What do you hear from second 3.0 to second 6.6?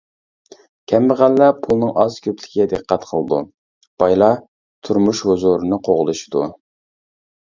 قىلىدۇ، بايلار تۇرمۇش ھۇزۇرىنى قوغلىشىدۇ.